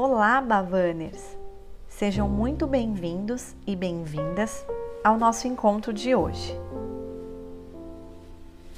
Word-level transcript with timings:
Olá, 0.00 0.40
Bavaners! 0.40 1.36
Sejam 1.88 2.28
muito 2.28 2.68
bem-vindos 2.68 3.56
e 3.66 3.74
bem-vindas 3.74 4.64
ao 5.02 5.18
nosso 5.18 5.48
encontro 5.48 5.92
de 5.92 6.14
hoje. 6.14 6.56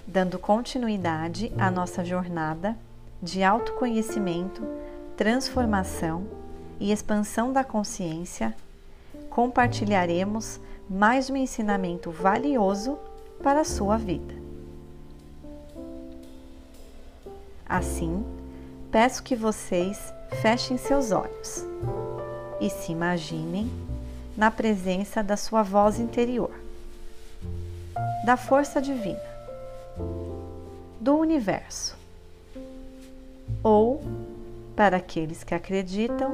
Dando 0.07 0.39
continuidade 0.39 1.53
à 1.59 1.71
nossa 1.71 2.03
jornada 2.03 2.75
de 3.23 3.43
autoconhecimento, 3.43 4.63
transformação 5.15 6.27
e 6.81 6.91
expansão 6.91 7.53
da 7.53 7.63
consciência, 7.63 8.57
compartilharemos 9.29 10.59
mais 10.89 11.29
um 11.29 11.37
ensinamento 11.37 12.11
valioso 12.11 12.99
para 13.43 13.61
a 13.61 13.65
sua 13.67 13.99
vida. 13.99 14.35
Assim, 17.69 18.25
peço 18.91 19.23
que 19.23 19.37
vocês 19.37 20.15
fechem 20.37 20.77
seus 20.77 21.11
olhos 21.11 21.65
e 22.61 22.71
se 22.71 22.93
imaginem 22.93 23.71
na 24.37 24.51
presença 24.51 25.23
da 25.23 25.37
sua 25.37 25.63
voz 25.63 25.99
interior, 25.99 26.51
da 28.25 28.37
força 28.37 28.81
divina, 28.81 29.21
do 31.01 31.17
universo, 31.17 31.97
ou, 33.63 34.03
para 34.77 34.97
aqueles 34.97 35.45
que 35.45 35.55
acreditam, 35.55 36.33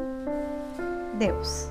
Deus. 1.19 1.69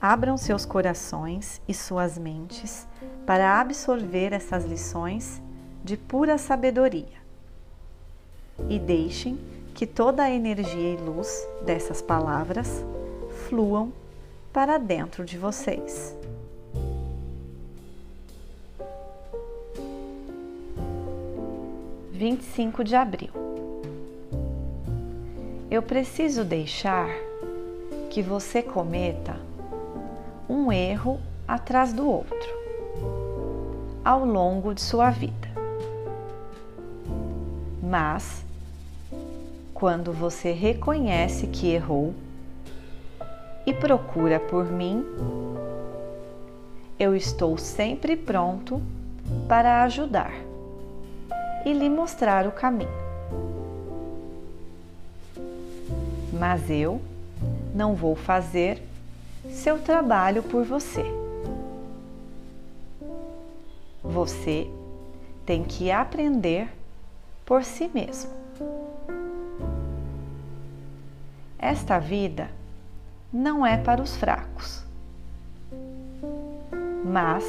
Abram 0.00 0.36
seus 0.36 0.64
corações 0.64 1.60
e 1.66 1.74
suas 1.74 2.18
mentes 2.18 2.86
para 3.26 3.60
absorver 3.60 4.32
essas 4.32 4.64
lições 4.64 5.40
de 5.82 5.96
pura 5.96 6.38
sabedoria. 6.38 7.27
E 8.68 8.78
deixem 8.78 9.38
que 9.74 9.86
toda 9.86 10.22
a 10.22 10.30
energia 10.30 10.94
e 10.94 10.96
luz 10.96 11.46
dessas 11.64 12.00
palavras 12.00 12.84
fluam 13.48 13.92
para 14.52 14.78
dentro 14.78 15.24
de 15.24 15.38
vocês. 15.38 16.16
Vinte 22.10 22.40
e 22.40 22.44
cinco 22.44 22.82
de 22.82 22.96
abril. 22.96 23.30
Eu 25.70 25.82
preciso 25.82 26.44
deixar 26.44 27.08
que 28.10 28.22
você 28.22 28.62
cometa 28.62 29.36
um 30.48 30.72
erro 30.72 31.20
atrás 31.46 31.92
do 31.92 32.08
outro 32.08 32.58
ao 34.04 34.24
longo 34.24 34.74
de 34.74 34.80
sua 34.80 35.10
vida 35.10 35.48
mas 37.88 38.44
quando 39.78 40.12
você 40.12 40.50
reconhece 40.50 41.46
que 41.46 41.68
errou 41.68 42.12
e 43.64 43.72
procura 43.72 44.40
por 44.40 44.64
mim, 44.64 45.04
eu 46.98 47.14
estou 47.14 47.56
sempre 47.56 48.16
pronto 48.16 48.82
para 49.46 49.84
ajudar 49.84 50.32
e 51.64 51.72
lhe 51.72 51.88
mostrar 51.88 52.44
o 52.44 52.50
caminho. 52.50 52.90
Mas 56.32 56.68
eu 56.68 57.00
não 57.72 57.94
vou 57.94 58.16
fazer 58.16 58.82
seu 59.48 59.78
trabalho 59.78 60.42
por 60.42 60.64
você. 60.64 61.04
Você 64.02 64.68
tem 65.46 65.62
que 65.62 65.88
aprender 65.92 66.68
por 67.46 67.62
si 67.62 67.88
mesmo. 67.94 68.47
Esta 71.58 71.98
vida 71.98 72.48
não 73.32 73.66
é 73.66 73.76
para 73.76 74.00
os 74.00 74.16
fracos, 74.16 74.84
mas 77.04 77.44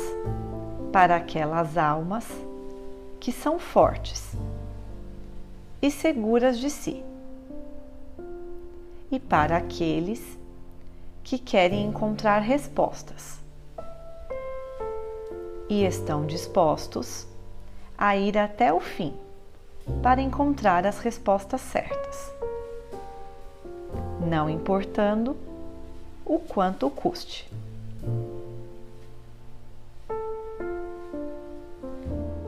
para 0.91 1.15
aquelas 1.15 1.77
almas 1.77 2.27
que 3.19 3.31
são 3.31 3.59
fortes 3.59 4.33
e 5.81 5.91
seguras 5.91 6.57
de 6.57 6.69
si, 6.69 7.03
e 9.11 9.19
para 9.19 9.57
aqueles 9.57 10.37
que 11.23 11.37
querem 11.37 11.85
encontrar 11.85 12.39
respostas 12.39 13.39
e 15.69 15.85
estão 15.85 16.25
dispostos 16.25 17.27
a 17.95 18.17
ir 18.17 18.37
até 18.37 18.73
o 18.73 18.79
fim 18.79 19.13
para 20.01 20.21
encontrar 20.21 20.85
as 20.85 20.99
respostas 20.99 21.61
certas, 21.61 22.33
não 24.29 24.49
importando 24.49 25.35
o 26.23 26.37
quanto 26.37 26.89
custe. 26.89 27.49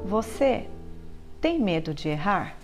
Você 0.06 0.68
tem 1.42 1.59
medo 1.59 1.94
de 1.94 2.09
errar? 2.09 2.56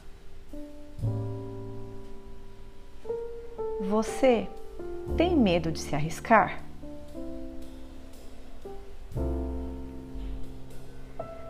Você 3.82 4.48
tem 5.16 5.36
medo 5.36 5.72
de 5.72 5.80
se 5.80 5.96
arriscar? 5.96 6.62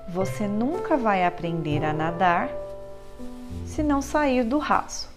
Você 0.07 0.47
nunca 0.47 0.95
vai 0.95 1.25
aprender 1.25 1.83
a 1.83 1.91
nadar 1.91 2.49
se 3.65 3.83
não 3.83 4.01
sair 4.01 4.43
do 4.43 4.57
raso. 4.57 5.16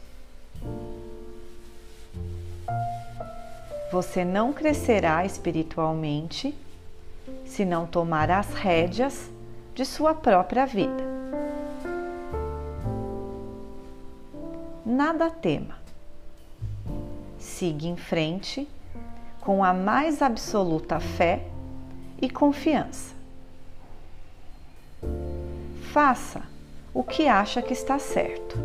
Você 3.90 4.24
não 4.24 4.52
crescerá 4.52 5.24
espiritualmente 5.24 6.54
se 7.44 7.64
não 7.64 7.86
tomar 7.86 8.30
as 8.30 8.54
rédeas 8.54 9.28
de 9.74 9.84
sua 9.84 10.14
própria 10.14 10.64
vida. 10.64 11.02
Nada 14.86 15.28
tema. 15.28 15.76
Siga 17.36 17.86
em 17.86 17.96
frente 17.96 18.68
com 19.40 19.64
a 19.64 19.74
mais 19.74 20.22
absoluta 20.22 21.00
fé 21.00 21.46
e 22.22 22.30
confiança. 22.30 23.12
Faça 25.92 26.42
o 26.94 27.02
que 27.02 27.26
acha 27.26 27.60
que 27.60 27.72
está 27.72 27.98
certo, 27.98 28.56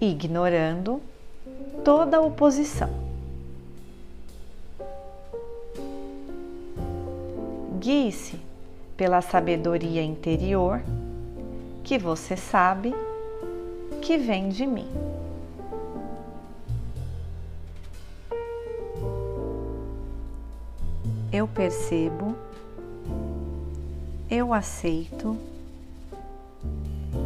ignorando 0.00 1.00
toda 1.84 2.20
oposição. 2.20 3.05
Guie-se 7.86 8.40
pela 8.96 9.22
sabedoria 9.22 10.02
interior 10.02 10.82
que 11.84 11.96
você 11.96 12.36
sabe 12.36 12.92
que 14.02 14.18
vem 14.18 14.48
de 14.48 14.66
mim. 14.66 14.88
Eu 21.32 21.46
percebo, 21.46 22.34
eu 24.28 24.52
aceito 24.52 25.38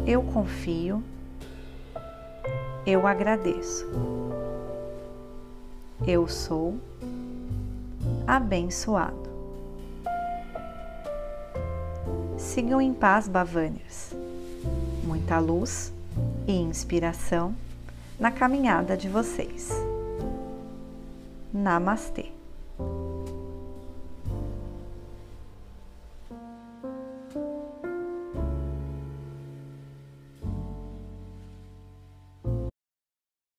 eu 0.05 0.21
confio, 0.21 1.03
eu 2.85 3.07
agradeço. 3.07 3.87
Eu 6.05 6.27
sou 6.27 6.75
abençoado. 8.27 9.30
Sigam 12.53 12.81
em 12.81 12.93
paz, 12.93 13.29
Bavaniers. 13.29 14.13
Muita 15.05 15.39
luz 15.39 15.93
e 16.45 16.51
inspiração 16.51 17.55
na 18.19 18.29
caminhada 18.29 18.97
de 18.97 19.07
vocês. 19.07 19.69
Namastê. 21.53 22.40